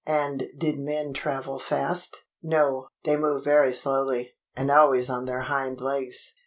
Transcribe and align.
And 0.07 0.47
did 0.57 0.79
men 0.79 1.13
travel 1.13 1.59
fast? 1.59 2.23
No; 2.41 2.87
they 3.03 3.15
moved 3.17 3.45
very 3.45 3.71
slowly, 3.71 4.33
and 4.55 4.71
always 4.71 5.11
on 5.11 5.25
their 5.25 5.41
hind 5.41 5.79
legs. 5.79 6.33